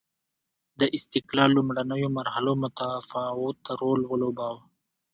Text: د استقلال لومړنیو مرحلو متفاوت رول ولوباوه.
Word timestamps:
د 0.79 0.81
استقلال 0.97 1.49
لومړنیو 1.57 2.09
مرحلو 2.17 2.51
متفاوت 2.63 3.59
رول 3.81 4.01
ولوباوه. 4.05 4.61